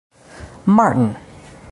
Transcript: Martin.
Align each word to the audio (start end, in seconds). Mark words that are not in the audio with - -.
Martin. 0.65 1.15